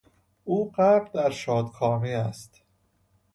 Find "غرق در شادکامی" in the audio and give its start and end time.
0.71-2.13